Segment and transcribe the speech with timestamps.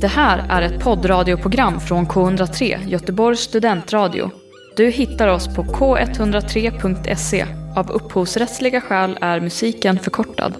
[0.00, 4.30] Det här är ett poddradioprogram från K103, Göteborgs studentradio.
[4.76, 7.46] Du hittar oss på k103.se.
[7.76, 10.54] Av upphovsrättsliga skäl är musiken förkortad.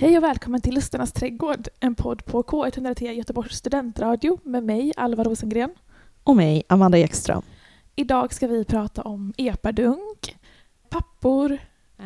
[0.00, 5.24] Hej och välkommen till Lusternas trädgård, en podd på K103 Göteborgs studentradio med mig, Alva
[5.24, 5.70] Rosengren.
[6.24, 7.42] Och mig, Amanda Ekström.
[7.96, 10.36] Idag ska vi prata om epadunk,
[10.88, 11.58] pappor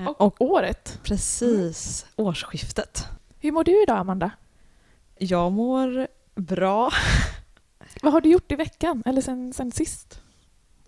[0.06, 0.98] och, Och året.
[1.02, 3.04] precis årsskiftet.
[3.38, 4.30] Hur mår du idag, Amanda?
[5.18, 6.92] Jag mår bra.
[8.02, 10.20] Vad har du gjort i veckan, eller sen, sen sist?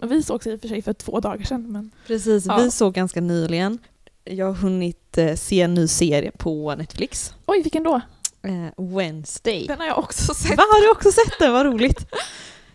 [0.03, 2.57] Vi sågs i och för sig för två dagar sedan, men Precis, Ja.
[2.57, 3.79] vi såg ganska nyligen.
[4.25, 7.35] Jag har hunnit eh, se en ny serie på Netflix.
[7.47, 8.01] oj, vilken då?
[8.43, 9.67] Eh, Wednesday.
[9.67, 10.57] Den har jag också sett.
[10.57, 11.53] Va, har du också sett den?
[11.53, 12.07] Vad roligt.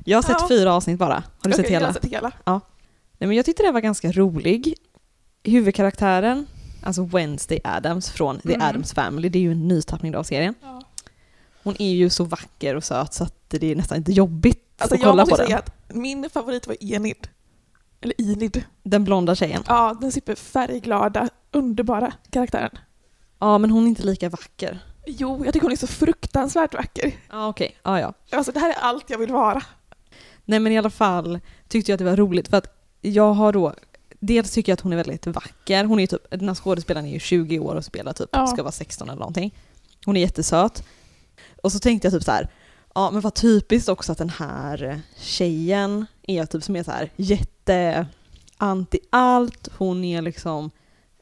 [0.05, 0.47] Jag har sett Ja.
[0.47, 1.23] fyra avsnitt bara.
[1.39, 1.85] Har du sett Okej, hela?
[1.87, 2.31] Jag har sett hela.
[3.17, 4.75] Nej, men jag tyckte det var ganska rolig.
[5.43, 6.47] Huvudkaraktären,
[6.83, 8.67] alltså Wednesday Adams från The Mm.
[8.67, 10.53] Addams Family, det är ju en nytappning av serien.
[10.61, 10.81] Ja.
[11.63, 14.95] Hon är ju så vacker och söt så att det är nästan inte jobbigt Alltså
[14.95, 15.45] att kolla på den.
[15.45, 17.27] säga att min favorit var Enid.
[18.01, 18.63] Eller Inid.
[18.83, 19.63] Den blonda tjejen.
[19.67, 22.71] Ja, den super färgglada, underbara karaktären.
[23.39, 24.79] Ja, men hon är inte lika vacker.
[25.07, 27.13] Jo, jag tycker hon är så fruktansvärt vacker.
[27.29, 27.77] Ja, okej.
[27.83, 28.13] Ja, ja.
[28.31, 29.61] Alltså det här är allt jag vill vara.
[30.45, 33.53] Nej, men i alla fall tyckte jag att det var roligt för att jag har
[33.53, 33.73] då
[34.19, 35.83] Dels tycker jag att hon är väldigt vacker.
[35.83, 38.47] Hon är typ, den här skådespelaren är ju 20 år och spelar typ, Ja.
[38.47, 39.55] ska vara 16 eller någonting.
[40.05, 40.83] Hon är jättesöt.
[41.63, 42.49] Och så tänkte jag typ så här,
[42.95, 47.11] ja men vad typiskt också att den här tjejen är typ som är så här
[47.15, 48.07] jätte
[48.57, 49.67] anti allt.
[49.77, 50.71] Hon är liksom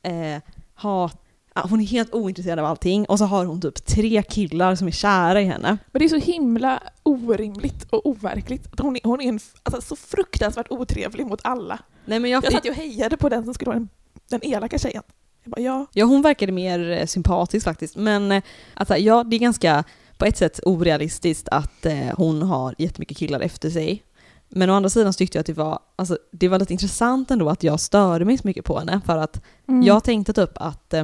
[0.04, 0.42] eh,
[0.74, 1.22] hat,
[1.70, 4.92] hon är helt ointresserad av allting och så har hon typ tre killar som är
[4.92, 5.78] kära i henne.
[5.92, 8.74] Men det är så himla orimligt och overkligt.
[8.74, 11.80] Att hon är, hon är en, alltså, så fruktansvärt otrevlig mot alla.
[12.06, 13.90] Nej men jag, Jag satt ju och hejade på den som skulle vara den,
[14.30, 15.04] den elaka tjejen.
[15.44, 15.86] Jag bara, ja.
[15.94, 17.96] Ja, hon verkade mer eh, sympatisk faktiskt.
[17.96, 18.42] Men
[18.74, 19.84] alltså, ja, det är ganska
[20.18, 24.04] på ett sätt orealistiskt att eh, hon har jättemycket killar efter sig.
[24.50, 27.32] Men å andra sidan så tyckte jag att det var, alltså, det var lite intressant
[27.32, 29.02] ändå att jag störde mig så mycket på henne.
[29.06, 29.84] För att Mm.
[29.84, 31.04] jag tänkte typ att eh,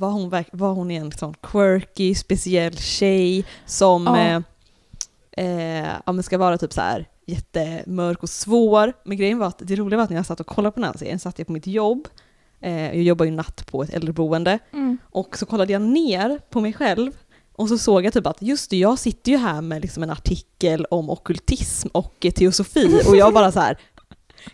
[0.00, 4.16] var, hon, var hon en sån quirky, speciell tjej som Ja.
[4.18, 4.42] eh,
[5.46, 8.92] eh, ja, men ska vara typ så här jättemörk och svår.
[9.04, 10.90] Men grejen var att det roliga var att när jag satt och kollade på den
[10.90, 12.08] här serien satt jag på mitt jobb.
[12.60, 14.58] Eh, jag jobbar ju natt på ett äldreboende.
[14.72, 14.98] Mm.
[15.10, 17.12] Och så kollade jag ner på mig själv
[17.52, 20.10] och så såg jag typ att just det, jag sitter ju här med liksom en
[20.10, 23.78] artikel om okkultism och teosofi och jag bara så här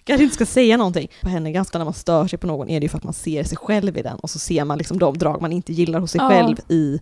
[0.05, 1.09] kanske inte ska säga någonting.
[1.23, 3.13] På henne ganska när man stör sig på någon är det ju för att man
[3.13, 6.01] ser sig själv i den och så ser man liksom de drag man inte gillar
[6.01, 6.29] hos sig Ja.
[6.29, 7.01] själv i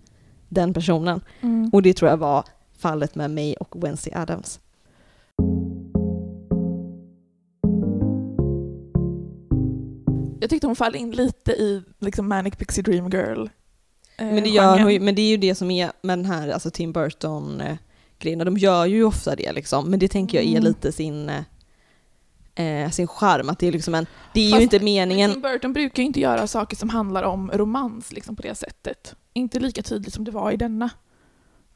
[0.48, 1.20] den personen.
[1.40, 1.70] Mm.
[1.72, 2.44] Och det tror jag var
[2.78, 4.60] fallet med mig och Wednesday Adams.
[10.40, 13.46] Jag tyckte hon faller in lite i liksom Manic Pixie Dream Girl.
[14.18, 16.70] eh, Men det, gör, men det är ju det som är med den här alltså
[16.70, 17.76] Tim Burton eh,
[18.44, 19.90] de gör ju ofta det liksom.
[19.90, 20.62] Men det tänker jag är Mm.
[20.64, 21.30] lite sin,
[22.54, 23.48] eh, sin charm.
[23.48, 25.32] Att det är liksom en, det är Fast ju inte meningen.
[25.32, 29.14] Tim Burton brukar ju inte göra saker som handlar om romans liksom, på det sättet.
[29.32, 30.90] Inte lika tydligt som det var i denna.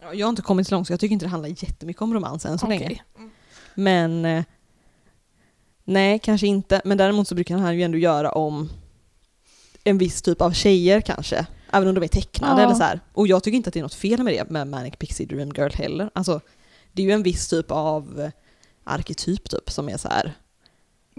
[0.02, 2.14] Ja, Jag har inte kommit så långt så jag tycker inte det handlar jättemycket om
[2.14, 2.78] romans än så Okej.
[2.78, 3.02] länge.
[3.74, 4.44] Men eh,
[5.84, 6.80] nej, kanske inte.
[6.84, 8.68] Men däremot så brukar han ju ändå göra om
[9.84, 11.46] en viss typ av tjejer kanske.
[11.72, 12.66] Även om de är tecknade Ja.
[12.66, 13.00] eller så här.
[13.12, 15.52] Och jag tycker inte att det är något fel med det med Manic Pixie Dream
[15.56, 16.10] Girl heller.
[16.14, 16.40] Alltså,
[16.92, 18.30] det är ju en viss typ av eh,
[18.84, 20.32] arketyp typ som är så här.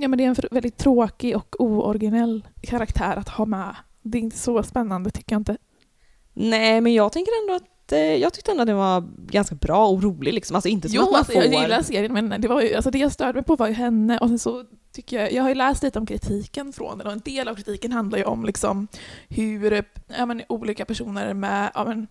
[0.01, 3.75] Ja, men det är en väldigt tråkig och ooriginell karaktär att ha med.
[4.01, 5.57] Det är inte så spännande tycker jag inte.
[6.33, 9.87] Nej, men jag tänker ändå att eh, jag tyckte ändå att den var ganska bra
[9.87, 10.55] och rolig liksom.
[10.55, 11.43] Alltså inte som Jo, att man alltså, får...
[11.43, 13.73] jag gillar serien men det, var ju, alltså, det jag störde mig på var ju
[13.73, 17.07] henne och sen så tycker jag, jag har ju läst lite om kritiken från den
[17.07, 18.87] och en del av kritiken handlar ju om liksom
[19.27, 19.83] hur
[20.17, 22.07] ja, men, olika personer med, ja, men,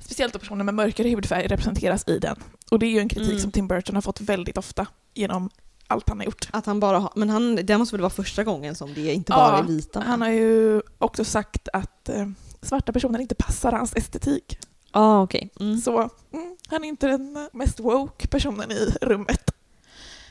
[0.00, 2.36] speciellt då personer med mörkare hudfärg representeras i den.
[2.70, 3.40] Och det är ju en kritik Mm.
[3.40, 5.50] som Tim Burton har fått väldigt ofta genom
[5.90, 6.48] allt han har gjort.
[6.52, 9.32] Att han bara har, men han, det måste väl vara första gången som det inte
[9.32, 10.00] Ja, bara är vita.
[10.00, 12.26] Han har ju också sagt att eh,
[12.62, 14.58] svarta personer inte passar hans estetik.
[14.92, 15.50] Ja, ah, okej.
[15.60, 15.78] Mm.
[15.78, 15.98] Så
[16.32, 19.50] mm, han är inte den mest woke personen i rummet.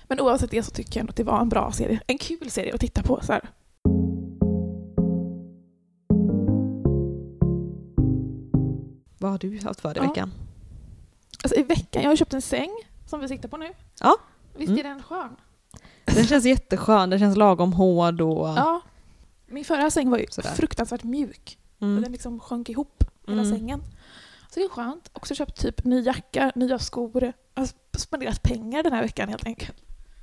[0.07, 2.01] Men oavsett det så tycker jag ändå att det var en bra serie.
[2.07, 3.21] En kul serie att titta på.
[3.23, 3.49] Så här.
[9.19, 10.09] Vad har du haft för dig i Ja.
[10.09, 10.31] veckan?
[11.43, 12.69] Alltså i veckan, jag har köpt en säng
[13.05, 13.69] som vi sitter på nu.
[13.99, 14.17] Ja.
[14.57, 14.79] Visst Mm.
[14.85, 15.35] är den skön?
[16.15, 18.47] Den känns jätteskön, den känns lagom hård och...
[18.47, 18.81] Ja.
[19.47, 20.49] Min förra säng var ju Sådär.
[20.53, 21.57] fruktansvärt mjuk.
[21.77, 22.01] Och Mm.
[22.03, 23.57] den liksom sjönk ihop, hela Mm.
[23.57, 23.81] sängen.
[24.49, 25.09] Så det är skönt.
[25.13, 27.33] Också köpt typ ny jacka, nya skor.
[27.55, 27.67] Har
[27.97, 29.75] spenderat pengar den här veckan helt enkelt.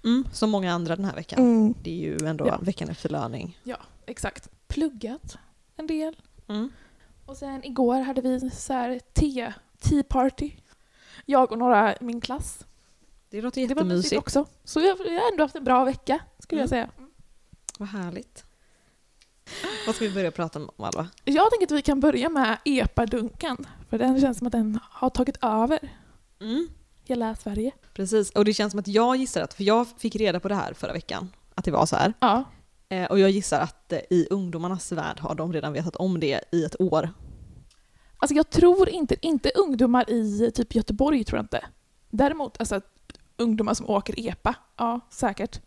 [0.05, 1.39] Mm, som många andra den här veckan.
[1.39, 1.75] Mm.
[1.83, 2.59] Det är ju ändå Ja.
[2.63, 3.59] veckan efter löning.
[4.07, 4.49] Exakt.
[4.69, 5.39] Pluggat.
[5.77, 6.17] en del.
[6.49, 6.71] Mm.
[7.27, 10.51] Och sen igår hade vi så här te, tea party.
[11.27, 12.59] Jag och några i min klass.
[13.37, 14.19] Det låter Det var jättemysigt.
[14.19, 14.47] också.
[14.65, 16.89] Så jag, jag har ändå haft en bra vecka, skulle jag Mm.
[16.89, 17.07] säga.
[17.79, 18.45] Vad härligt.
[19.87, 21.09] Vad ska vi börja prata om Alva?
[21.25, 23.67] Jag tänker att vi kan börja med epadunken.
[23.91, 25.79] För den känns som att den har tagit över
[26.41, 26.69] Mm.
[27.05, 27.73] hela Sverige.
[27.95, 30.55] Precis, och det känns som att jag gissar att, för jag fick reda på det
[30.55, 32.13] här förra veckan, att det var så här.
[32.21, 32.45] Ja.
[32.89, 36.41] Eh, och jag gissar att eh, i ungdomarnas värld har de redan vetat om det
[36.53, 37.11] i ett år.
[38.19, 41.67] Alltså jag tror inte, inte ungdomar i typ Göteborg tror jag inte.
[42.11, 42.81] Däremot alltså
[43.37, 45.61] ungdomar som åker EPA, ja säkert.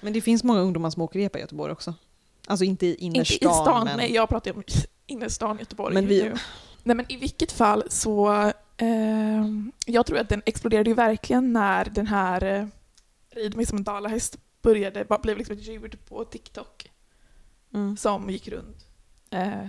[0.00, 1.94] Men det finns många ungdomar som åker repa i Göteborg också.
[2.46, 3.96] Alltså inte i Inte innerstan, i stan, men...
[3.96, 4.62] nej jag pratar om
[5.06, 5.94] innerstan Göteborg.
[5.94, 6.34] Men vi- nu.
[6.82, 8.32] Nej men i vilket fall så,
[8.76, 9.44] eh,
[9.86, 12.66] jag tror att den exploderade ju verkligen när den här eh,
[13.30, 16.90] Rid mig som en dalahäst började, blev liksom ett ljud på TikTok
[17.74, 17.96] Mm.
[17.96, 18.86] som gick runt.
[19.30, 19.66] Eh,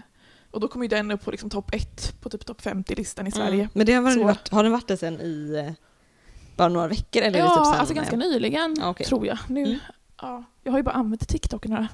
[0.52, 3.32] och då kom ju den upp på liksom topp ett på typ topp 50-listan i
[3.32, 3.54] Sverige.
[3.60, 3.70] Mm.
[3.74, 5.74] Men det har, Så- varit, har den varit det sen i eh,
[6.56, 7.22] bara några veckor?
[7.22, 9.06] Eller ja, typ alltså ganska nyligen Ja, okej.
[9.06, 9.38] tror jag.
[9.48, 9.78] Nu, Mm.
[10.22, 11.88] ja, jag har ju bara använt TikTok i några,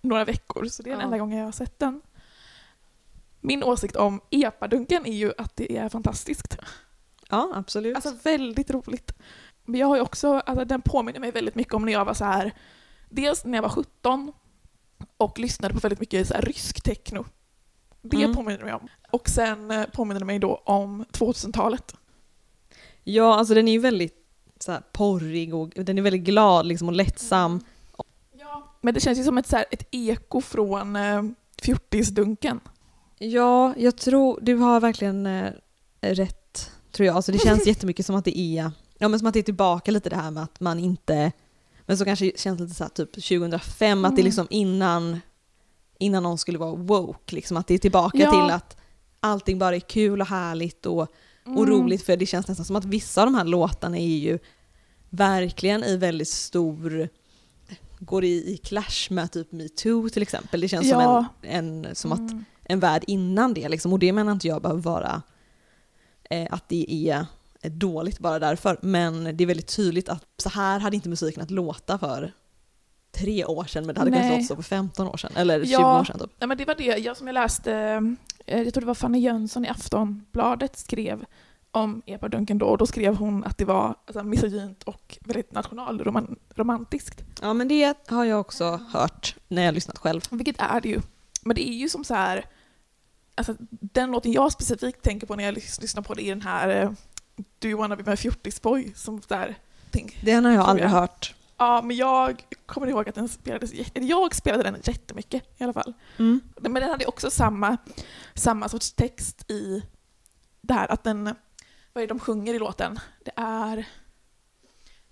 [0.00, 1.04] några veckor så det är den Ja.
[1.04, 2.00] enda gången jag har sett den.
[3.40, 6.56] Min åsikt om epadunken är ju att det är fantastiskt.
[7.30, 7.94] Ja, absolut.
[7.96, 9.12] Alltså väldigt roligt.
[9.64, 12.14] Men jag har ju också, alltså den påminner mig väldigt mycket om när jag var
[12.14, 12.52] så här,
[13.08, 14.32] dels när jag var 17
[15.16, 17.24] och lyssnade på väldigt mycket så här rysk techno.
[18.02, 18.34] Det Mm.
[18.36, 18.88] påminner mig om.
[19.10, 21.94] Och sen eh, påminner det mig då om 2000-talet.
[23.12, 24.14] Ja, alltså den är ju väldigt
[24.60, 27.60] så här, porrig och den är väldigt glad liksom, och lättsam.
[28.38, 28.76] Ja.
[28.80, 31.22] Men det känns ju som ett, så här, ett eko från eh,
[31.62, 32.60] fjortisdunken.
[33.18, 35.50] Ja, jag tror du har verkligen eh,
[36.00, 37.16] rätt, tror jag.
[37.16, 39.90] Alltså det känns jättemycket som att det är, ja men som att det är tillbaka
[39.90, 41.32] lite det här med att man inte,
[41.86, 44.24] men så kanske det känns lite så här typ 2005, att det är Mm.
[44.24, 45.20] liksom innan,
[45.98, 48.30] innan någon skulle vara woke, liksom att det är tillbaka Ja.
[48.30, 48.76] till att
[49.20, 51.08] allting bara är kul och härligt och,
[51.56, 51.70] och Mm.
[51.70, 54.38] roligt för det känns nästan som att vissa av de här låtarna är ju
[55.10, 57.08] verkligen i väldigt stor
[57.98, 60.60] går i, i clash med typ metoo till exempel.
[60.60, 61.00] Det känns Ja.
[61.42, 62.44] som, en, en, som att Mm.
[62.64, 63.68] en värld innan det.
[63.68, 63.92] Liksom.
[63.92, 65.22] Och det menar inte jag behöver vara
[66.30, 67.26] eh, att det är
[67.62, 68.78] eh, dåligt bara därför.
[68.82, 72.32] Men det är väldigt tydligt att så här hade inte musiken att låta för
[73.12, 74.36] tre år sedan, men det hade kanske Nej.
[74.36, 75.32] låtit så för 15 år sedan.
[75.36, 76.00] Eller 20 Ja.
[76.00, 76.30] år sedan typ.
[76.38, 77.72] Ja, men det var det jag, som jag läste,
[78.46, 81.24] eh, jag tror det var Fanny Jönsson i Aftonbladet skrev
[81.70, 87.24] om epadunken då, och då skrev hon att det var alltså, misogynt och väldigt nationalromantiskt.
[87.42, 90.20] Ja men det har jag också hört när jag har lyssnat själv.
[90.30, 91.00] Vilket är det ju.
[91.42, 92.44] Men det är ju som så här,
[93.34, 96.42] alltså den låten jag specifikt tänker på när jag lys- lyssnar på det är den
[96.42, 96.90] här eh,
[97.58, 98.92] Do you wanna be my fjortisboy?
[98.94, 99.54] Som där,
[99.90, 100.90] tänk, Den har jag aldrig jag.
[100.90, 101.34] hört.
[101.58, 105.94] Ja men jag kommer ihåg att den spelades, jag spelade den jättemycket i alla fall.
[106.18, 106.40] Mm.
[106.60, 107.76] Men den hade också samma,
[108.34, 109.82] samma sorts text i
[110.60, 111.24] det här att den,
[111.92, 113.00] vad är det de sjunger i låten?
[113.24, 113.86] Det är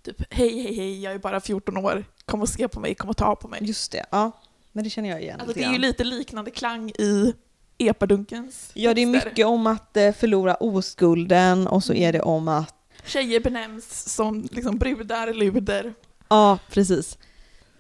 [0.02, 3.10] typ hej hej hej, jag är bara 14 år, kom och se på mig, kom
[3.10, 3.60] och ta på mig.
[3.62, 4.32] Just det, ja.
[4.72, 7.34] Men det känner jag igen Alltså det är ju lite liknande klang i
[7.78, 12.48] epadunkens Ja det är mycket om att eh, förlora oskulden och så är det om
[12.48, 15.94] att Tjejer benämns som liksom brudar, luder.
[16.28, 17.18] Ja, precis.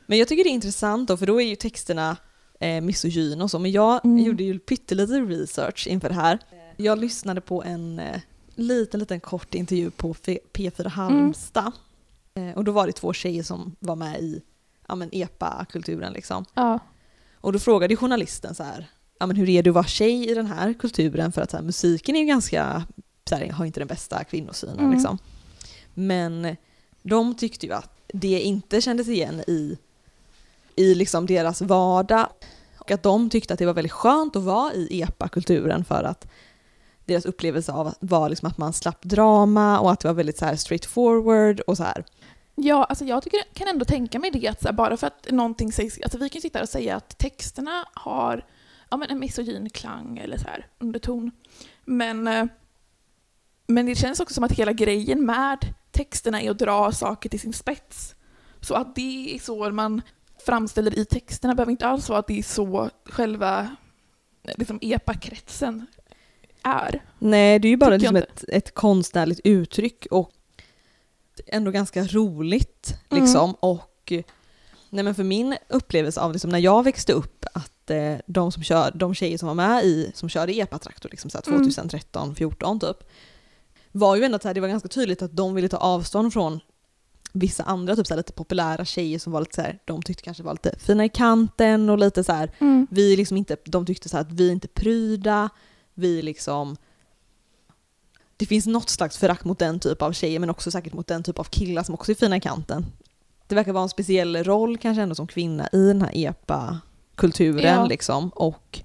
[0.06, 2.16] Men jag tycker det är intressant då, för då är ju texterna
[2.60, 4.18] eh, misogyna och så, men jag Mm.
[4.24, 6.38] gjorde ju pyttelite research inför det här.
[6.76, 8.20] Jag lyssnade på en eh,
[8.54, 11.72] liten, liten kort intervju på F- P4 Halmstad.
[12.34, 14.42] Eh, och då var det två tjejer som var med i
[14.88, 16.44] ja, men EPA-kulturen liksom.
[16.54, 16.78] Ja.
[17.40, 20.34] Och då frågade journalisten så här, ja men hur är du att vara tjej i
[20.34, 21.32] den här kulturen?
[21.32, 22.84] För att här, musiken är ju ganska,
[23.28, 24.92] så här, har inte den bästa kvinnosynen Mm.
[24.92, 25.18] liksom.
[25.94, 26.56] Men
[27.08, 29.78] de tyckte ju att det inte kändes igen i,
[30.76, 32.28] i liksom deras vardag.
[32.78, 36.26] Och att de tyckte att det var väldigt skönt att vara i EPA-kulturen för att
[37.04, 40.44] deras upplevelse av var liksom att man slapp drama och att det var väldigt så
[40.44, 42.04] här straightforward och så här.
[42.54, 45.30] Ja, alltså jag tycker, kan ändå tänka mig det att så här, bara för att
[45.30, 48.44] någonting sägs, alltså vi kan ju sitta här och säga att texterna har
[48.90, 51.30] ja, men en misogyn klang eller så här underton.
[51.84, 52.46] Men, eh,
[53.66, 55.58] men det känns också som att hela grejen med
[55.96, 58.14] texterna är att dra saker till sin spets.
[58.60, 60.02] Så att det är så man
[60.46, 63.76] framställer i texterna behöver inte alls vara att det är så själva
[64.42, 65.86] liksom EPA-kretsen
[66.62, 67.02] är.
[67.18, 70.32] Nej, det är ju bara liksom ett, ett konstnärligt uttryck och
[71.46, 73.24] ändå ganska roligt Mm.
[73.24, 73.54] liksom.
[73.54, 74.12] Och
[74.90, 78.62] nej men för min upplevelse av liksom, när jag växte upp att eh, de som
[78.62, 81.58] kör, de tjejer som var med i, som körde EPA-traktor liksom, så här Mm.
[81.62, 82.96] 2013, 14 typ,
[83.98, 86.32] var ju ändå att så här, det var ganska tydligt att de ville ta avstånd
[86.32, 86.60] från
[87.32, 90.22] vissa andra typ så här, lite populära tjejer som var lite så här, de tyckte
[90.22, 92.86] kanske var lite fina i kanten och lite så här, Mm.
[92.90, 95.48] vi liksom inte, de tyckte så här att vi är inte pryda,
[95.94, 96.76] vi liksom
[98.36, 101.22] det finns något slags förakt mot den typ av tjejer men också säkert mot den
[101.22, 102.86] typ av killar som också är fina i kanten.
[103.46, 107.86] Det verkar vara en speciell roll kanske ändå som kvinna i den här epa-kulturen Ja.
[107.86, 108.80] liksom och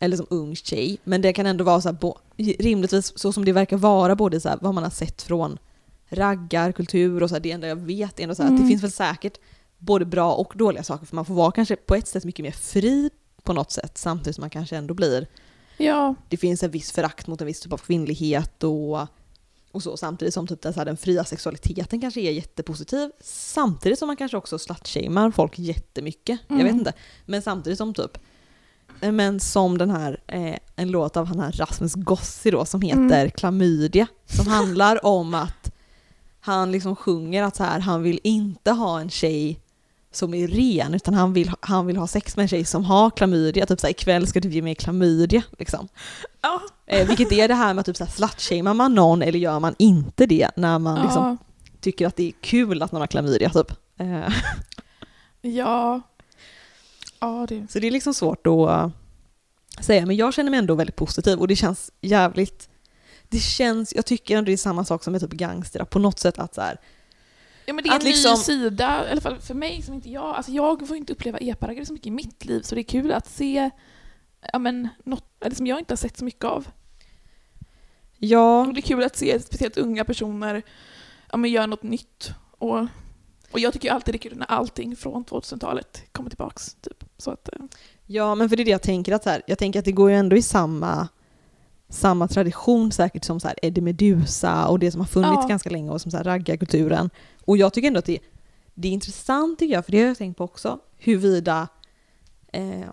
[0.00, 0.98] eller som ung tjej.
[1.04, 4.40] Men det kan ändå vara så här, bo- rimligtvis så som det verkar vara både
[4.40, 5.58] så här, vad man har sett från
[6.08, 8.68] raggarkultur och så här, det enda jag vet är så här, att det Mm.
[8.68, 9.38] finns väl säkert
[9.78, 12.50] både bra och dåliga saker för man får vara kanske på ett sätt mycket mer
[12.52, 13.10] fri
[13.42, 15.26] på något sätt samtidigt som man kanske ändå blir
[15.78, 19.00] Ja, det finns en viss förakt mot en viss typ av kvinnlighet och,
[19.72, 23.98] och så samtidigt som typ den, så här, den fria sexualiteten kanske är jättepositiv samtidigt
[23.98, 26.40] som man kanske också slutshamear folk jättemycket.
[26.48, 26.78] Jag vet Mm.
[26.78, 26.92] inte.
[27.26, 28.18] Men samtidigt som typ
[29.00, 33.20] men som den här, eh, en låt av han här Rasmus Gossi då som heter
[33.20, 33.30] Mm.
[33.30, 35.74] Klamydia som handlar om att
[36.40, 39.60] han liksom sjunger att så här, han vill inte ha en tjej
[40.12, 43.10] som är ren utan han vill, han vill ha sex med en tjej som har
[43.10, 43.66] klamydia.
[43.66, 45.88] Typ såhär ikväll ska du ge mig klamydia liksom.
[46.42, 46.60] ja.
[46.86, 50.26] Eh, vilket är det här med att typ slutshamear man någon eller gör man inte
[50.26, 51.36] det när man liksom ja.
[51.80, 53.72] tycker att det är kul att någon har klamydia typ.
[53.98, 54.28] Eh,
[55.40, 56.00] ja.
[57.24, 57.70] Ja, det...
[57.70, 58.92] så det är liksom svårt att
[59.84, 62.68] säga men jag känner mig ändå väldigt positiv och det känns jävligt
[63.28, 66.18] det känns, jag tycker ändå det är samma sak som med typ gangsterrap på något
[66.18, 66.80] sätt att så här,
[67.66, 70.10] Ja men det är en liksom- ny sida, i alla fall för mig som inte
[70.10, 72.82] jag, alltså jag får inte uppleva epa-raggare så mycket i mitt liv så det är
[72.82, 73.70] kul att se
[74.52, 76.66] ja men något, eller som jag inte har sett så mycket av.
[78.18, 80.62] ja, Och det är kul att se speciellt unga personer
[81.30, 82.30] ja, men göra något nytt.
[82.58, 82.86] Och,
[83.54, 86.74] och jag tycker ju alltid det är kul när allting från 2000-talet kommer tillbaks.
[86.80, 87.04] Typ.
[87.18, 87.58] Så att, eh,
[88.06, 90.10] ja men för det är det jag tänker att här, jag tänker att det går
[90.10, 91.08] ju ändå i samma
[91.88, 95.48] samma tradition säkert som så här Eddie Meduza och det som har funnits Ja.
[95.48, 97.10] ganska länge och som så här raggarkulturen.
[97.44, 98.18] Och jag tycker ändå att det,
[98.74, 101.68] det är intressant tycker jag, för det har jag tänkt på också, huruvida
[102.52, 102.88] eh,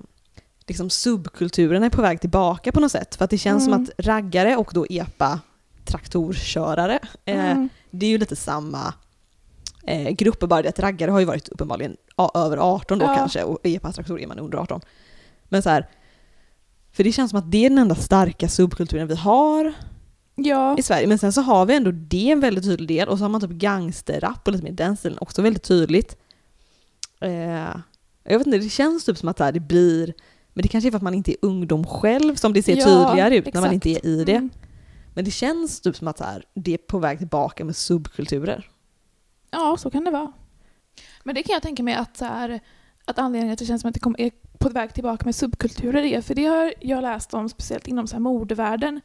[0.68, 3.15] liksom subkulturen är på väg tillbaka på något sätt.
[3.15, 3.86] För att det känns Mm.
[3.86, 5.39] som att raggare och då epa
[5.86, 7.70] traktorkörare, eh, mm.
[7.91, 8.94] det är ju lite samma
[9.84, 11.98] eh, grupper, bara det att raggare har ju varit uppenbarligen
[12.34, 13.16] över 18 då Ja.
[13.16, 14.82] kanske och epa-traktorer är man under 18.
[15.50, 15.90] Men så här,
[16.94, 19.74] för det känns som att det är den enda starka subkulturen vi har
[20.36, 21.08] Ja, i Sverige.
[21.08, 23.42] Men sen så har vi ändå det en väldigt tydlig del och så har man
[23.42, 26.18] typ gangsterrap och lite mer den stilen också väldigt tydligt.
[27.22, 27.76] Eh,
[28.24, 30.14] jag vet inte, det känns typ som att det blir,
[30.54, 32.86] men det kanske är för att man inte är ungdom själv som det ser Ja,
[32.86, 33.86] tydligare ut när man exakt.
[33.86, 34.36] inte är i det.
[34.36, 34.50] Mm.
[35.14, 36.22] Men det känns typ som att
[36.54, 38.70] det är på väg tillbaka med subkulturer.
[39.51, 40.34] Ja, så kan det vara.
[41.24, 42.60] Men det kan jag tänka mig att, så här,
[43.05, 45.36] att anledningen till att det känns som att det kom, är på väg tillbaka med
[45.36, 49.01] subkulturer är, för det har jag läst om speciellt inom så här modevärlden,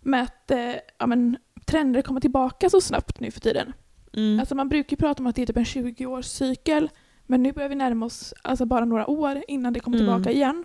[0.00, 1.36] med att eh, ja, men,
[1.66, 3.72] trender kommer tillbaka så snabbt nu för tiden.
[4.12, 4.40] Mm.
[4.40, 6.88] Alltså man brukar ju prata om att det är typ en 20-årscykel,
[7.26, 10.06] men nu börjar vi närma oss alltså bara några år innan det kommer Mm.
[10.06, 10.64] tillbaka igen.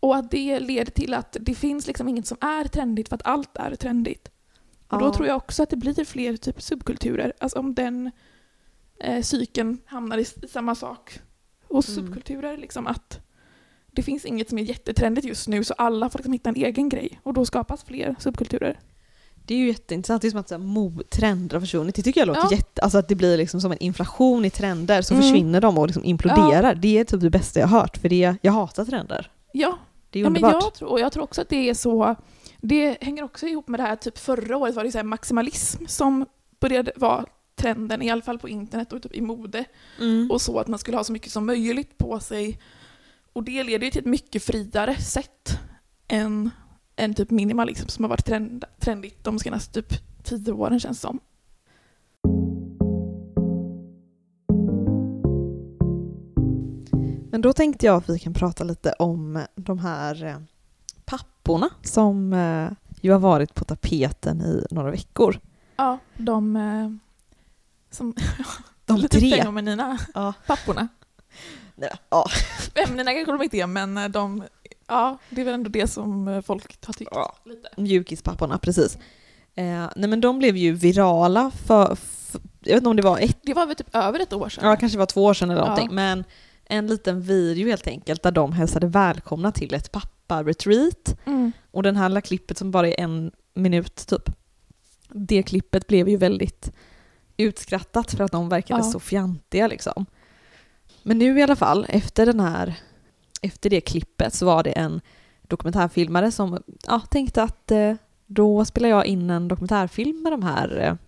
[0.00, 3.26] Och att det leder till att det finns liksom inget som är trendigt för att
[3.26, 4.28] allt är trendigt.
[4.90, 5.12] Och då Ja.
[5.14, 7.32] tror jag också att det blir fler typ subkulturer.
[7.38, 8.10] Alltså om den
[9.00, 11.20] eh, cykeln hamnar i, samma sak
[11.68, 12.06] hos Mm.
[12.06, 12.56] subkulturer.
[12.58, 13.20] Liksom att
[13.92, 16.88] det finns inget som är jättetrendigt just nu så alla får liksom hitta en egen
[16.88, 17.20] grej.
[17.22, 18.78] Och då skapas fler subkulturer.
[19.46, 21.94] Det är ju jätteintressant, det är som att så här, mo- trender har försvunnit.
[21.94, 22.48] Det tycker jag låter Ja.
[22.52, 22.82] jätte...
[22.82, 25.22] Alltså att det blir liksom som en inflation i trender, så Mm.
[25.22, 26.74] försvinner de och liksom imploderar.
[26.74, 29.30] Det är typ det bästa jag har hört, för det, jag hatar trender.
[29.52, 29.78] Ja,
[30.10, 30.62] Det är ja men underbart.
[30.64, 32.14] jag tror, och jag tror också att det är så.
[32.60, 35.86] Det hänger också ihop med det här, typ förra året var det så här maximalism
[35.86, 36.26] som
[36.60, 39.64] började vara trenden, i alla fall på internet och typ i mode.
[40.00, 40.30] Mm.
[40.30, 42.60] och så att man skulle ha så mycket som möjligt på sig.
[43.32, 45.58] Och det leder ju till ett mycket friare sätt
[46.08, 46.50] än,
[46.96, 51.20] än typ minimalism som har varit trend, trendigt de senaste typ tio åren känns som.
[57.30, 60.44] Men då tänkte jag att vi kan prata lite om de här
[61.42, 62.68] papporna som eh,
[63.00, 65.40] ju har varit på tapeten i några veckor.
[65.76, 66.90] Ja, de eh,
[67.90, 68.14] som
[68.86, 69.42] De lite tre.
[69.42, 70.32] feminina Ja.
[70.46, 70.88] papporna.
[71.74, 72.26] Nej, ja.
[72.74, 74.44] Feminina kanske de inte är men eh, de,
[74.88, 77.36] ja det är väl ändå det som eh, folk har tyckt Ja.
[77.44, 77.68] lite.
[77.76, 78.98] Mjukispapporna, precis.
[79.54, 83.18] Eh, nej men de blev ju virala för, för, jag vet inte om det var
[83.18, 84.68] ett, Det var väl typ över ett år sedan?
[84.68, 85.66] ja kanske var två år sedan eller Ja.
[85.66, 86.24] någonting, men
[86.64, 89.92] en liten video helt enkelt där de hälsade välkomna till ett
[90.30, 91.16] pappa-retreat.
[91.26, 91.52] Mm.
[91.70, 94.30] Och den här lilla klippet som bara är en minut typ,
[95.08, 96.72] det klippet blev ju väldigt
[97.36, 98.84] utskrattat för att de verkade Ja.
[98.90, 100.06] så fjantiga liksom.
[101.02, 102.74] Men nu i alla fall, efter den här,
[103.42, 105.00] efter det klippet så var det en
[105.42, 107.94] dokumentärfilmare som ja, tänkte att eh,
[108.26, 110.98] då spelar jag in en dokumentärfilm med de här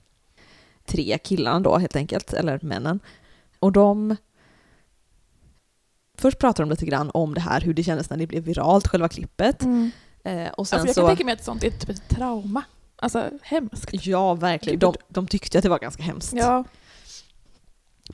[0.86, 3.00] tre killarna då helt enkelt, eller männen.
[3.58, 4.16] Och de...
[6.18, 8.88] Först pratar de lite grann om det här, hur det kändes när det blev viralt,
[8.88, 9.62] själva klippet.
[9.62, 9.90] Mm.
[10.24, 11.00] Eh, och sen Alltså jag så...
[11.00, 12.62] kan tänka mig att sånt är typ ett trauma.
[12.96, 13.88] Alltså hemskt.
[13.92, 14.78] Ja, verkligen.
[14.78, 16.32] De, de tyckte att det var ganska hemskt.
[16.36, 16.64] Ja.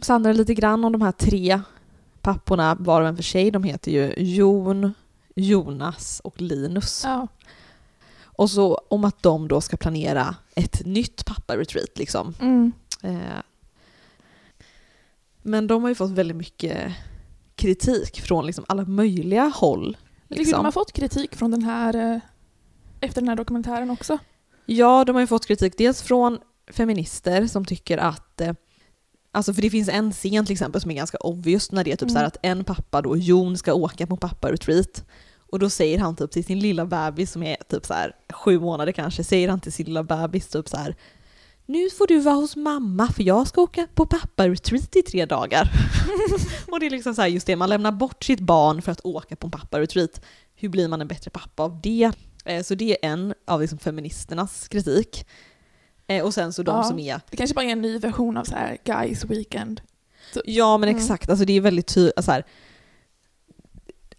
[0.00, 1.61] Så handlar det lite grann om de här tre
[2.21, 3.50] papporna, var och en för sig.
[3.50, 4.95] De heter ju Jon,
[5.35, 7.02] Jonas och Linus.
[7.05, 7.28] ja.
[8.40, 12.35] Och så om att de då ska planera ett nytt pappa-retreat liksom.
[12.40, 12.73] Mm.
[13.02, 13.43] Eh,
[15.43, 16.93] men de har ju fått väldigt mycket
[17.58, 19.96] kritik från liksom alla möjliga håll.
[20.28, 20.52] Liksom.
[20.52, 22.20] de har fått kritik från den här, eh,
[23.00, 24.18] efter den här dokumentären också.
[24.66, 26.38] Ja, de har ju fått kritik dels från
[26.70, 28.52] feminister som tycker att eh,
[29.32, 31.96] Alltså för det finns en scen till exempel som är ganska obvious när det är
[31.96, 32.12] typ Mm.
[32.12, 35.04] så här att en pappa då, Jon, ska åka på pappa-retreat.
[35.52, 38.60] Och då säger han typ till sin lilla bebis som är typ så här sju
[38.60, 40.96] månader kanske, säger han till sin lilla bebis typ så här
[41.70, 45.70] Nu får du vara hos mamma för jag ska åka på pappa-retreat i tre dagar.
[46.70, 49.00] och det är liksom så här just det, man lämnar bort sitt barn för att
[49.04, 50.20] åka på en pappa-retreat.
[50.54, 52.12] Hur blir man en bättre pappa av det?
[52.44, 55.26] Eh, Så det är en av liksom feministernas kritik.
[56.06, 56.84] Eh, Och sen så de Ja.
[56.84, 59.80] som är Det kanske bara är en ny version av så här Guys Weekend.
[60.44, 61.00] Ja men Mm.
[61.00, 62.44] exakt, alltså det är väldigt tydligt, så här,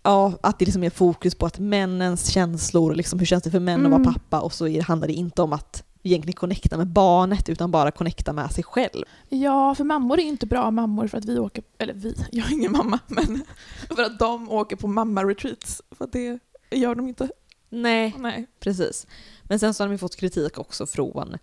[0.03, 3.60] ja att det liksom är fokus på att männens känslor, liksom, hur känns det för
[3.60, 4.03] män att Mm.
[4.03, 7.91] vara pappa och så handlar det inte om att egentligen connecta med barnet utan bara
[7.91, 9.06] connecta med sig själv.
[9.29, 12.53] Ja, för mammor är inte bra mammor för att vi åker, eller vi, jag är
[12.53, 13.41] ingen mamma, men
[13.96, 15.82] för att de åker på mamma-retreats.
[15.91, 16.39] För att det
[16.72, 17.29] gör de inte.
[17.70, 18.15] Nej.
[18.18, 18.48] Nej.
[18.60, 19.08] Precis.
[19.44, 21.34] Men sen så har de fått kritik också från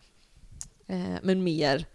[0.87, 1.87] eh, men mer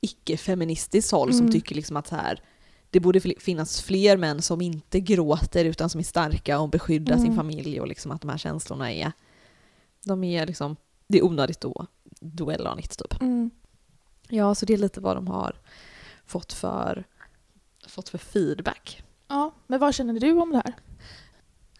[0.00, 1.52] icke-feministiskt håll som Mm.
[1.52, 2.42] tycker liksom att här,
[2.90, 7.24] det borde finnas fler män som inte gråter utan som är starka och beskyddar sin
[7.24, 7.36] Mm.
[7.36, 9.12] familj och liksom att de här känslorna är,
[10.04, 10.76] de är liksom,
[11.08, 11.86] det är onödigt att
[12.20, 13.20] dwella on it typ.
[13.22, 13.50] Mm.
[14.28, 15.56] Ja, så det är lite vad de har
[16.26, 17.04] fått för,
[17.88, 19.02] fått för feedback.
[19.28, 20.74] Ja, men vad känner du om det här?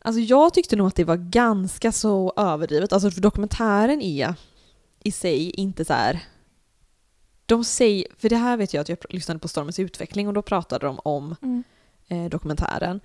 [0.00, 2.92] Alltså jag tyckte nog att det var ganska så överdrivet.
[2.92, 4.34] Alltså för dokumentären är
[5.02, 6.24] i sig inte så här...
[7.46, 10.42] De säger, för det här vet jag att jag lyssnade på Stormens utveckling och då
[10.42, 11.64] pratade de om Mm.
[12.08, 13.00] eh, dokumentären.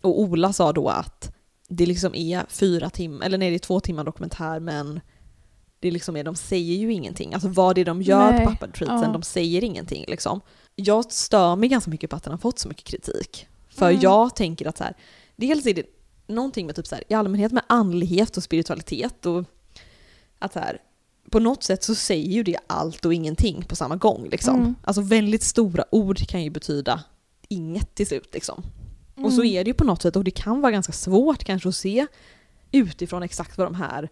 [0.00, 1.34] Och Ola sa då att
[1.68, 5.00] det liksom är fyra timmar, eller nej det är två timmar dokumentär men
[5.82, 7.34] det liksom är, de säger ju ingenting.
[7.34, 9.12] Alltså vad det är de gör Nej, på pappa-retreatsen, ja.
[9.12, 10.40] de säger ingenting liksom.
[10.76, 13.46] Jag stör mig ganska mycket på att den har fått så mycket kritik.
[13.68, 14.00] För Mm.
[14.02, 14.96] jag tänker att så här,
[15.36, 15.86] dels är det
[16.26, 19.44] någonting med typ så här, i allmänhet med andlighet och spiritualitet och
[20.38, 20.78] att så här,
[21.30, 24.54] på något sätt så säger ju det allt och ingenting på samma gång liksom.
[24.60, 24.74] Mm.
[24.84, 27.04] Alltså väldigt stora ord kan ju betyda
[27.48, 28.62] inget till slut liksom.
[29.16, 29.52] Och så Mm.
[29.54, 32.06] är det ju på något sätt och det kan vara ganska svårt kanske att se
[32.72, 34.08] utifrån exakt vad de här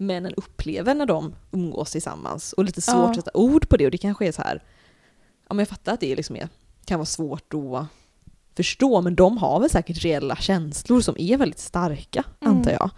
[0.00, 3.08] männen upplever när de umgås tillsammans och lite svårt Ja.
[3.10, 4.62] att sätta ord på det och det kanske är så här,
[5.48, 6.48] ja men jag fattar att det liksom är,
[6.84, 7.86] kan vara svårt att
[8.56, 12.56] förstå men de har väl säkert reella känslor som är väldigt starka Mm.
[12.56, 12.90] antar jag.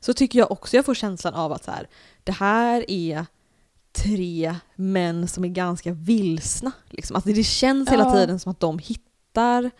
[0.00, 1.88] Så tycker jag också jag får känslan av att så här,
[2.24, 3.26] det här är
[3.92, 6.72] tre män som är ganska vilsna.
[6.90, 7.16] Liksom.
[7.16, 8.12] Alltså det känns hela Ja.
[8.12, 9.70] tiden som att de hittar,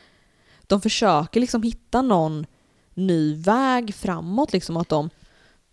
[0.66, 2.46] de försöker liksom hitta någon
[2.94, 4.52] ny väg framåt.
[4.52, 5.10] Liksom, att de,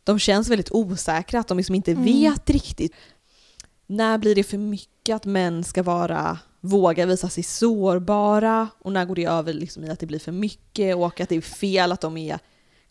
[0.05, 2.03] de känns väldigt osäkra, att de liksom inte Mm.
[2.05, 2.93] vet riktigt.
[3.87, 9.05] När blir det för mycket att män ska vara, våga visa sig sårbara och när
[9.05, 11.91] går det över liksom i att det blir för mycket och att det är fel
[11.91, 12.39] att de är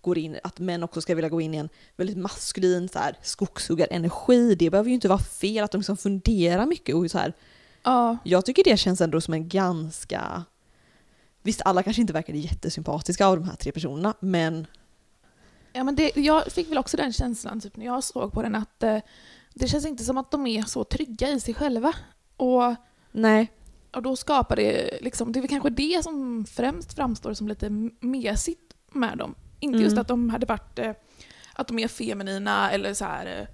[0.01, 3.19] går in, att män också ska vilja gå in i en väldigt maskulin så här,
[3.23, 4.55] skogshuggarenergi.
[4.55, 7.33] Det behöver ju inte vara fel att de liksom funderar mycket och så här.
[7.83, 10.45] Ja, Jag tycker det känns ändå som en ganska...
[11.43, 14.67] Visst, alla kanske inte verkade jättesympatiska av de här tre personerna, men
[15.75, 18.55] ja men det, jag fick väl också den känslan typ, när jag såg på den
[18.55, 18.99] att eh,
[19.55, 21.93] det känns inte som att de är så trygga i sig själva.
[22.37, 22.75] Och,
[23.13, 23.53] nej.
[23.93, 27.71] och då skapar det, liksom, det är väl kanske det som främst framstår som lite
[28.01, 29.35] mesigt med dem.
[29.61, 30.01] Inte just Mm.
[30.01, 30.93] att de hade varit, eh,
[31.53, 33.49] att de är feminina eller så här,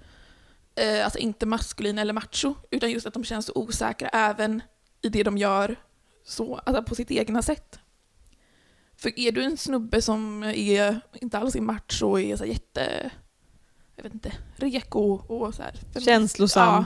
[0.75, 4.61] eh, eh, alltså inte maskulina eller macho, utan just att de känns så osäkra även
[5.01, 5.75] i det de gör
[6.25, 7.79] så, alltså på sitt egna sätt.
[9.01, 13.11] För är du en snubbe som är, inte alls är macho och är så jätte,
[13.95, 16.01] jag vet inte, reko och så här.
[16.01, 16.85] Känslosam.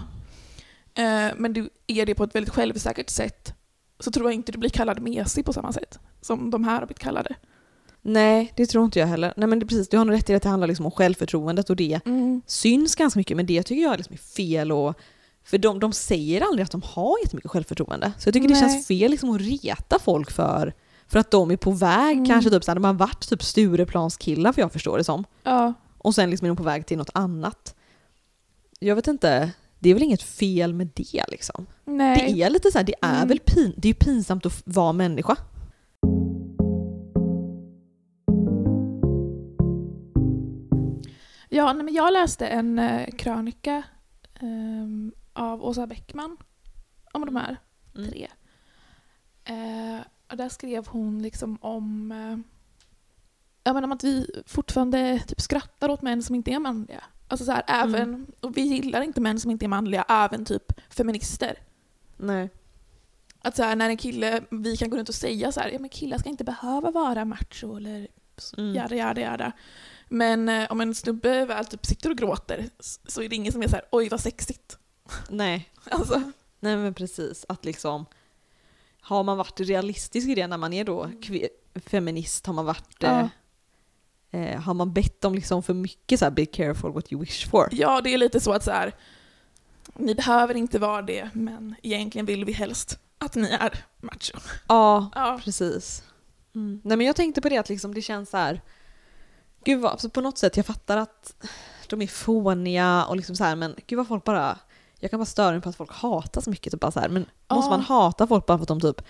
[0.93, 1.03] Ja.
[1.03, 3.53] Eh, Men du är det på ett väldigt självsäkert sätt
[3.99, 6.85] så tror jag inte du blir kallad mesig på samma sätt som de här har
[6.85, 7.35] blivit kallade.
[8.01, 9.33] Nej, det tror inte jag heller.
[9.37, 11.69] Nej men det, precis, du har nog rätt i att det handlar liksom om självförtroendet
[11.69, 11.99] och det
[12.47, 14.99] syns ganska mycket, men det tycker jag liksom är fel och
[15.43, 18.11] för de, de säger aldrig att de har jättemycket självförtroende.
[18.19, 18.61] Så jag tycker det Nej.
[18.61, 20.73] känns fel liksom att reta folk för,
[21.07, 22.25] för att de är på väg, Mm.
[22.25, 25.23] kanske typ så här, de har varit typ Stureplanskillar för jag förstår det som.
[25.43, 25.73] Ja.
[25.97, 27.75] Och sen liksom är de på väg till något annat.
[28.79, 31.65] Jag vet inte, det är väl inget fel med det liksom.
[31.85, 32.33] Nej.
[32.35, 33.27] Det är lite så här, det är Mm.
[33.27, 35.37] väl pin, det är pinsamt att vara människa.
[41.49, 43.83] Ja, nej, men jag läste en eh, krönika
[44.39, 46.37] ehm, av Åsa Bäckman
[47.13, 47.57] om de här
[47.95, 48.09] Mm.
[48.09, 48.27] tre.
[49.45, 49.99] Eh,
[50.31, 52.37] och där skrev hon liksom om, eh,
[53.63, 57.03] ja, men om att vi fortfarande typ skrattar åt män som inte är manliga.
[57.27, 57.89] Alltså så här, Mm.
[57.95, 61.59] även, och vi gillar inte män som inte är manliga, även typ feminister.
[62.17, 62.49] Nej.
[63.41, 65.79] Att så här, när en kille, vi kan gå runt och säga så här, ja
[65.79, 68.07] men killar ska inte behöva vara macho eller
[68.57, 68.73] Mm.
[68.75, 69.51] jada jada jada.
[70.09, 72.69] Men eh, om en snubbe väl typ sitter och gråter
[73.07, 74.77] så är det ingen som är så här, oj vad sexigt.
[75.29, 75.69] Nej.
[75.91, 76.21] Alltså,
[76.59, 78.05] Nej men precis, att liksom
[79.07, 81.47] har man varit realistisk i det när man är då kve-
[81.85, 83.29] feminist, har man varit Ja.
[84.31, 87.21] eh, eh, har man bett om liksom för mycket så här be careful what you
[87.21, 87.69] wish for?
[87.71, 88.93] ja det är lite så att så här,
[89.93, 94.37] ni behöver inte vara det men egentligen vill vi helst att ni är macho.
[94.67, 95.39] Ja, Ja.
[95.43, 96.03] precis.
[96.55, 96.81] Mm.
[96.83, 98.61] Nej men jag tänkte på det att liksom det känns så här.
[99.63, 101.35] Gud vad, alltså på något sätt jag fattar att
[101.89, 104.59] de är fåniga och liksom så här men gud vad folk bara
[105.05, 106.71] jag kan bara störa mig på att folk hatar så mycket.
[106.73, 107.55] Typ bara så här, men Ja.
[107.55, 109.01] måste man hata folk bara för att de typ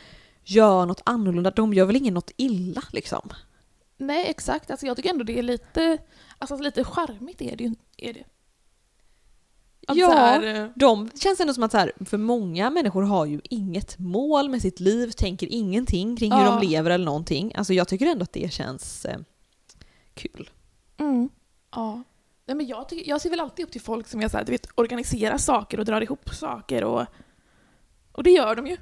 [0.44, 1.52] gör något annorlunda?
[1.52, 3.30] De gör väl ingen något illa liksom?
[3.98, 5.98] Nej exakt, alltså jag tycker ändå det är lite,
[6.38, 7.76] alltså lite charmigt är det ju.
[7.98, 8.24] Är det.
[9.88, 10.12] Att Ja.
[10.12, 14.50] här, De känns ändå som att så här, för många människor har ju inget mål
[14.50, 16.60] med sitt liv, tänker ingenting kring hur Ja.
[16.62, 17.56] de lever eller någonting.
[17.56, 19.18] Alltså jag tycker ändå att det känns eh,
[20.14, 20.50] kul.
[20.98, 21.30] Mm.
[21.72, 22.04] Ja.
[22.48, 24.44] Nej, men jag, tycker, jag ser väl alltid upp till folk som är så här,
[24.46, 27.06] du vet, organiserar saker och drar ihop saker och,
[28.12, 28.78] och det gör de ju.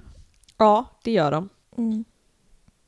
[0.57, 1.49] Ja, det gör de.
[1.77, 2.05] Mm.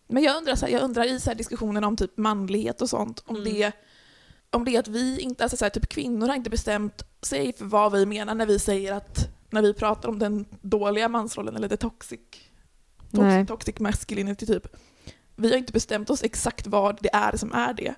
[0.07, 2.89] Men jag undrar, så här, jag undrar i så här diskussionen om typ manlighet och
[2.89, 3.53] sånt, om, Mm.
[3.53, 3.71] det,
[4.49, 7.53] om det är att vi inte, alltså så här, typ kvinnor har inte bestämt sig
[7.53, 11.55] för vad vi menar när vi säger att, när vi pratar om den dåliga mansrollen
[11.55, 12.19] eller the toxic,
[13.11, 13.45] Nej.
[13.45, 14.67] toxic, toxic masculinity typ.
[15.35, 17.95] Vi har inte bestämt oss exakt vad det är som är det.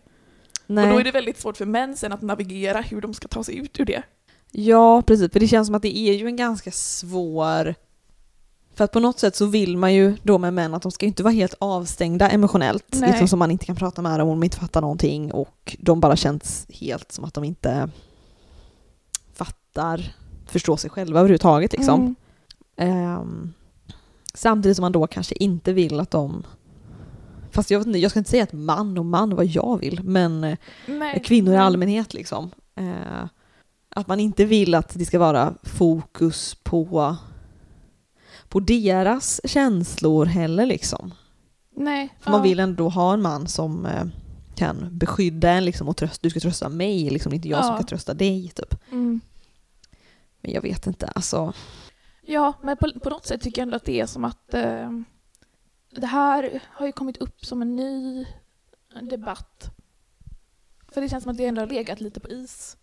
[0.68, 0.88] Nej.
[0.88, 3.44] Och då är det väldigt svårt för män sen att navigera hur de ska ta
[3.44, 4.04] sig ut ur det.
[4.52, 5.32] Ja, precis.
[5.32, 7.76] För det känns som att det är ju en ganska svår...
[8.76, 11.06] För att på något sätt så vill man ju då med män att de ska
[11.06, 12.86] inte vara helt avstängda emotionellt.
[12.90, 13.10] Nej.
[13.10, 16.00] Liksom som man inte kan prata med dem om de inte fattar någonting och de
[16.00, 17.90] bara känns helt som att de inte
[19.34, 22.16] fattar, förstår sig själva överhuvudtaget liksom.
[22.76, 22.98] Mm.
[22.98, 23.54] Ehm,
[24.34, 26.44] samtidigt som man då kanske inte vill att de...
[27.58, 30.04] Fast jag, vet inte, jag ska inte säga att man och man vad jag vill,
[30.04, 31.22] men eh, Nej.
[31.26, 32.52] kvinnor i allmänhet liksom.
[32.76, 33.26] Eh,
[33.90, 37.16] att man inte vill att det ska vara fokus på,
[38.50, 41.14] på deras känslor heller liksom.
[41.76, 42.16] Nej.
[42.20, 44.06] För man vill ändå ha en man som eh,
[44.56, 47.78] kan beskydda en liksom och trösta, du ska trösta mig, liksom, inte jag som Ja.
[47.78, 48.76] ska trösta dig typ.
[48.92, 49.22] Mm.
[50.42, 51.54] Men jag vet inte, alltså.
[52.22, 54.90] Ja, men på, på något sätt tycker jag ändå att det är som att eh,
[56.02, 58.26] det här har ju kommit upp som en ny
[59.02, 59.72] debatt.
[60.92, 62.78] För det känns som att det ändå har legat lite på is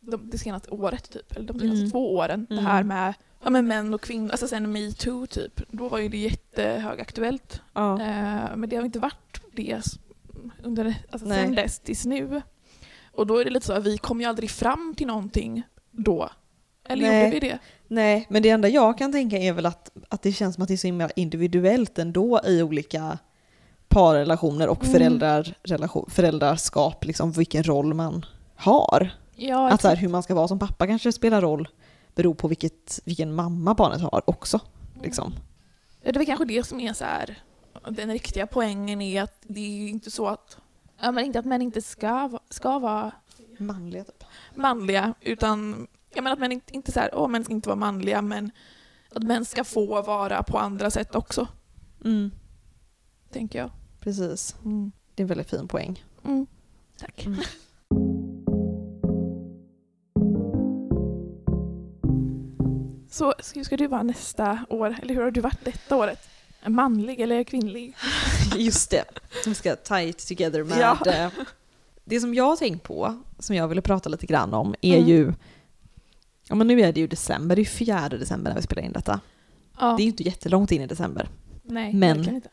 [0.00, 1.90] de, det senaste året typ, eller de senaste Mm.
[1.90, 2.46] två åren.
[2.48, 2.66] Det Mm.
[2.66, 5.60] här med, ja, med män och kvinnor, alltså sen metoo typ.
[5.72, 7.62] Då var ju det jättehögaktuellt.
[7.72, 7.92] Ja.
[8.02, 9.80] Eh, men det har inte varit det
[10.62, 12.42] under, alltså sen dess tills nu.
[13.12, 16.30] Och då är det lite så att vi kom ju aldrig fram till någonting då.
[16.84, 17.24] Eller Nej.
[17.24, 17.58] gjorde vi det?
[17.88, 20.68] Nej, men det enda jag kan tänka är väl att, att det känns som att
[20.68, 23.18] det är så himla individuellt ändå i olika
[23.88, 24.92] parrelationer och Mm.
[24.92, 28.24] föräldrar, relation, föräldraskap, liksom vilken roll man
[28.56, 29.10] har.
[29.36, 31.68] Ja, Att så här, hur man ska vara som pappa kanske spelar roll
[32.14, 34.60] beror på vilket, vilken mamma barnet har också.
[35.02, 35.32] Liksom.
[35.36, 35.40] Ja,
[36.02, 37.38] Det är väl kanske det som är så här,
[37.88, 40.56] den riktiga poängen är att det är inte så att,
[41.02, 43.12] ja, men inte att män inte ska, ska vara
[43.58, 44.24] Manliga typ.
[44.54, 47.76] manliga, utan jag menar att män inte, inte så här, åh män ska inte vara
[47.76, 48.50] manliga, men
[49.10, 51.48] att män ska få vara på andra sätt också,
[52.04, 52.30] Mm,
[53.32, 53.70] tänker jag.
[54.00, 54.56] precis.
[54.64, 54.92] Mm.
[55.14, 56.04] Det är en väldigt fin poäng.
[56.24, 56.46] Mm.
[56.98, 57.26] Tack.
[57.26, 57.40] Mm.
[63.10, 66.28] Så hur ska du vara nästa år, eller hur har du varit detta året?
[66.66, 67.96] Manlig eller kvinnlig?
[68.56, 69.04] Just det.
[69.46, 70.78] Vi ska tie it together med...
[70.78, 70.98] Ja.
[71.12, 71.30] eh,
[72.04, 75.08] Det som jag har tänkt på, som jag ville prata lite grann om, är Mm.
[75.08, 75.32] ju...
[76.48, 78.92] Ja men nu är det ju december, det är fjärde december när vi spelar in
[78.92, 79.20] detta.
[79.80, 79.86] Ja.
[79.96, 81.28] Det är ju inte jättelångt in i december.
[81.62, 82.48] Nej, men- inte.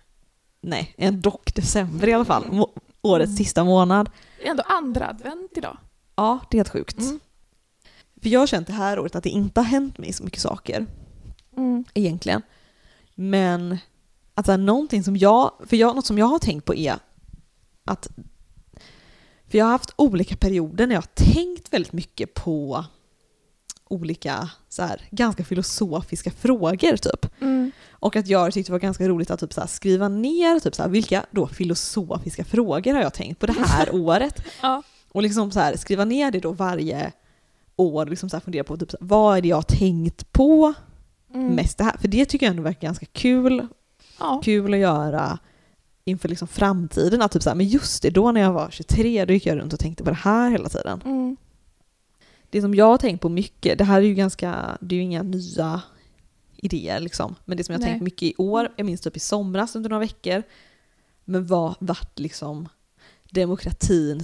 [0.62, 2.51] Nej, ändå december i alla fall.
[2.51, 3.38] Må- årets Mm.
[3.38, 4.10] sista månad.
[4.39, 5.77] Det är ändå andra advent idag.
[6.15, 6.99] Ja, det är helt sjukt.
[6.99, 7.19] Mm.
[8.21, 10.41] För jag har känt det här året att det inte har hänt mig så mycket
[10.41, 10.86] saker.
[11.58, 11.86] Mm.
[11.93, 12.41] egentligen.
[13.15, 13.77] Men
[14.34, 16.95] att så här, någonting som jag, för jag, något som jag har tänkt på är
[17.86, 18.08] att,
[19.47, 22.86] för jag har haft olika perioder när jag har tänkt väldigt mycket på
[23.91, 27.41] olika så här, ganska filosofiska frågor typ.
[27.41, 27.71] Mm.
[27.91, 30.75] Och att jag tyckte det var ganska roligt att typ så här, skriva ner typ
[30.75, 34.43] så här, vilka då filosofiska frågor har jag tänkt på det här året.
[34.62, 34.84] Ja.
[35.12, 37.12] Och liksom så här, skriva ner det då varje
[37.75, 40.73] år, liksom så här, fundera på typ så vad är det jag har tänkt på
[41.34, 41.47] Mm.
[41.56, 41.97] mest det här.
[41.97, 43.67] För det tycker jag ändå verkar ganska kul,
[44.19, 44.41] Ja.
[44.43, 45.39] kul att göra
[46.06, 47.21] inför liksom framtiden.
[47.21, 49.73] Att typ så men just det, då när jag var 23 då gick jag runt
[49.73, 51.01] och tänkte på det här hela tiden.
[51.06, 51.38] Mm.
[52.51, 55.03] Det som jag har tänkt på mycket, det här är ju ganska, det är ju
[55.03, 55.81] inga nya
[56.57, 57.35] idéer liksom.
[57.45, 59.89] Men det som jag har tänkt mycket i år, jag minns typ i somras under
[59.89, 60.43] några veckor,
[61.25, 62.69] men vad vart liksom
[63.31, 64.21] demokratin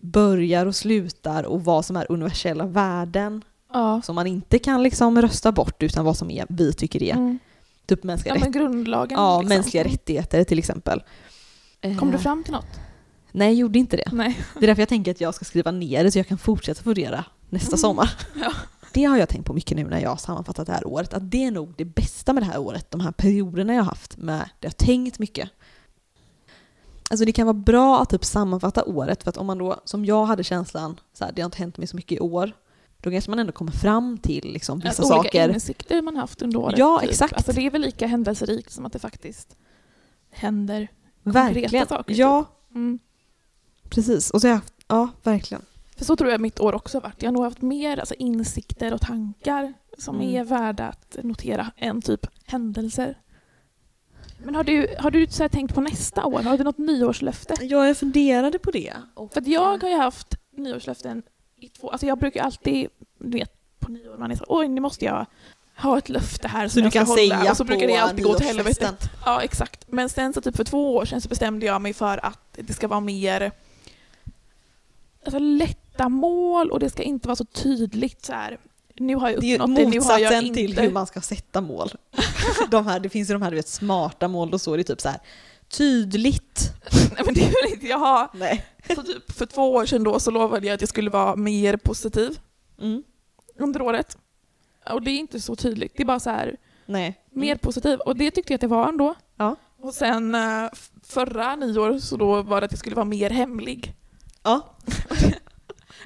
[0.00, 4.02] börjar och slutar och vad som är universella värden Ja.
[4.04, 7.38] som man inte kan liksom rösta bort utan vad som är, vi tycker är Mm.
[7.86, 9.18] typ mänskliga, Ja, grundlagen.
[9.18, 9.56] ja, liksom.
[9.56, 11.02] mänskliga rättigheter till exempel.
[11.98, 12.66] Kom du Eh, fram till något?
[13.32, 14.08] Nej, jag gjorde inte det.
[14.12, 14.38] Nej.
[14.58, 16.82] Det är därför jag tänker att jag ska skriva ner det så jag kan fortsätta
[16.82, 17.78] fundera nästa Mm.
[17.78, 18.10] sommar.
[18.40, 18.52] Ja.
[18.92, 21.14] Det har jag tänkt på mycket nu när jag har sammanfattat det här året.
[21.14, 23.88] Att det är nog det bästa med det här året, de här perioderna jag har
[23.90, 25.50] haft med det jag har tänkt mycket.
[27.10, 30.04] Alltså det kan vara bra att typ sammanfatta året för att om man då, som
[30.04, 32.52] jag hade känslan, så här, det har inte hänt mig så mycket i år,
[33.00, 35.48] då kanske man ändå kommer fram till liksom vissa Alltså, olika saker.
[35.54, 36.78] insikter man haft under året.
[36.78, 37.10] Ja, typ.
[37.10, 37.34] exakt.
[37.36, 39.56] Alltså, det är väl lika händelserikt som att det faktiskt
[40.30, 40.88] händer.
[41.24, 41.86] konkreta Verkligen.
[41.86, 42.16] saker, typ.
[42.18, 42.98] Ja, Mm.
[43.88, 44.30] precis.
[44.30, 45.62] Och så jag ja, verkligen.
[46.00, 47.22] För så tror jag mitt år också har varit.
[47.22, 50.28] Jag har nog haft mer alltså, insikter och tankar som Mm.
[50.36, 53.18] är värda att notera än typ händelser.
[54.44, 56.42] Men har du, har du så tänkt på nästa år?
[56.42, 57.54] Har du något nyårslöfte?
[57.60, 58.92] Ja, jag funderade på det.
[59.32, 61.22] För att jag har ju haft nyårslöften
[61.60, 61.90] i två...
[61.90, 65.26] Alltså jag brukar alltid, du vet, på nyår man är så oj nu måste jag
[65.76, 67.16] ha ett löfte här Så som jag ska kan hålla.
[67.38, 68.94] säga och så brukar det alltid gå åt helvete.
[69.24, 69.84] Ja, exakt.
[69.92, 72.72] Men sen så typ för två år sedan så bestämde jag mig för att det
[72.72, 73.52] ska vara mer
[75.24, 78.58] alltså, lätta mål och det ska inte vara så tydligt så här.
[78.96, 80.60] Nu har jag Det är uppnått det, nu har jag motsatsen inte.
[80.60, 81.90] till hur man ska sätta mål.
[82.70, 85.00] de här, det finns ju de här du vet, smarta mål, då står det typ
[85.00, 85.20] så här
[85.68, 86.72] tydligt.
[86.92, 88.30] Nej, men det vill inte jag ha.
[88.34, 88.64] Nej.
[88.96, 91.76] Så typ för två år sedan då så lovade jag att jag skulle vara mer
[91.76, 92.38] positiv
[92.80, 93.02] Mm.
[93.58, 94.18] under året.
[94.90, 95.92] Och det är inte så tydligt.
[95.96, 96.56] Det är bara så här
[96.86, 97.20] Nej.
[97.30, 97.98] mer positiv.
[98.00, 99.14] Och det tyckte jag att det var ändå.
[99.36, 99.56] Ja.
[99.82, 100.68] Och sen eh,
[101.02, 103.94] förra nyår så då var det att jag skulle vara mer hemlig.
[104.42, 104.74] Ja.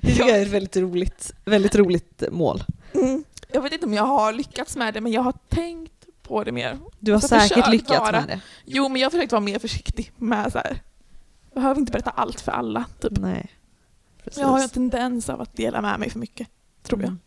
[0.01, 2.65] Det tycker jag är ett väldigt roligt, väldigt roligt mål.
[2.95, 3.25] Mm.
[3.53, 6.53] Jag vet inte om jag har lyckats med det men jag har tänkt på det
[6.53, 6.79] mer.
[6.99, 8.41] Du har Alltså, säkert lyckats vara- med det.
[8.65, 10.83] Jo men jag har försökt vara mer försiktig med så här.
[11.53, 12.85] Jag behöver inte berätta allt för alla.
[13.01, 13.13] Typ.
[13.19, 13.51] Nej.
[14.25, 14.41] Precis.
[14.41, 16.49] Jag har en tendens av att dela med mig för mycket,
[16.83, 17.09] tror jag.
[17.09, 17.21] Mm.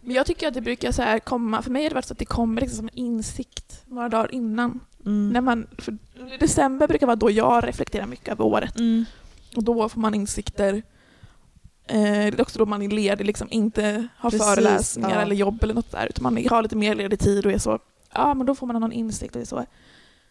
[0.00, 2.12] Men jag tycker att det brukar så här komma, för mig har det varit så
[2.14, 4.80] att det kommer liksom som en insikt några dagar innan.
[5.06, 5.28] Mm.
[5.32, 5.98] När man, för
[6.40, 8.78] december brukar vara då jag reflekterar mycket över året.
[8.78, 9.04] Mm.
[9.56, 10.74] Och då får man insikter.
[11.86, 15.20] Eh, det är också då man är ledig, liksom inte har Precis, föreläsningar ja.
[15.22, 16.06] eller jobb eller något där.
[16.06, 17.78] Utan man har lite mer ledig tid och är så,
[18.14, 19.64] ja men då får man någon insikt och är så.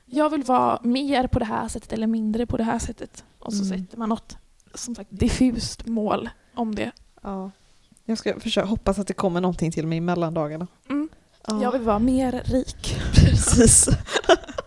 [0.06, 3.24] Jag vill vara mer på det här sättet eller mindre på det här sättet.
[3.40, 3.80] Och så Mm.
[3.80, 4.38] sätter man något,
[4.76, 6.92] som sagt, diffust mål om det.
[7.24, 7.52] Ja.
[8.06, 10.68] Jag ska försöka hoppas att det kommer någonting till mig i mellandagarna.
[10.90, 11.10] Mm.
[11.48, 11.62] Ja.
[11.64, 12.96] Jag vill vara mer rik.
[13.14, 13.88] Precis.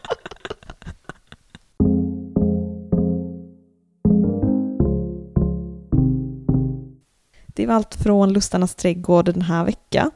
[7.56, 10.10] Det var allt från Lustarnas trädgård den här veckan.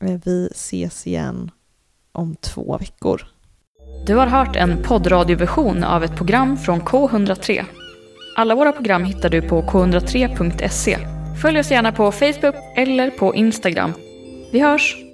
[0.00, 1.50] Eh, vi ses igen
[2.12, 3.26] om två veckor.
[4.06, 7.64] Du har hört en poddradioversion av ett program från K103.
[8.36, 10.98] Alla våra program hittar du på k103.se.
[11.42, 13.92] Följ oss gärna på Facebook eller på Instagram.
[14.52, 15.09] Vi hörs!